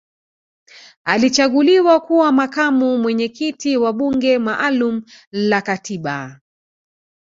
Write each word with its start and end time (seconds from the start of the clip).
alichaguliwa 1.03 1.99
kuwa 1.99 2.31
makamu 2.31 2.97
mwenyekiti 2.97 3.77
wa 3.77 3.93
bunge 3.93 4.37
maalum 4.39 5.03
la 5.31 5.61
katiba 5.61 6.39